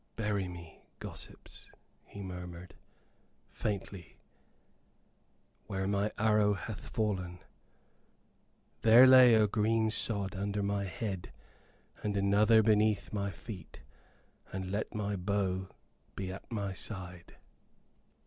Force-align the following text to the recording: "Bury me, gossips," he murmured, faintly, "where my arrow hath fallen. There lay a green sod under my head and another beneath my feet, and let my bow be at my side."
"Bury 0.15 0.47
me, 0.47 0.81
gossips," 0.97 1.69
he 2.07 2.23
murmured, 2.23 2.73
faintly, 3.49 4.17
"where 5.67 5.87
my 5.87 6.11
arrow 6.17 6.53
hath 6.55 6.89
fallen. 6.89 7.37
There 8.81 9.05
lay 9.05 9.35
a 9.35 9.45
green 9.47 9.91
sod 9.91 10.33
under 10.35 10.63
my 10.63 10.85
head 10.85 11.31
and 12.01 12.17
another 12.17 12.63
beneath 12.63 13.13
my 13.13 13.29
feet, 13.29 13.81
and 14.51 14.71
let 14.71 14.95
my 14.95 15.15
bow 15.15 15.69
be 16.15 16.31
at 16.31 16.51
my 16.51 16.73
side." 16.73 17.35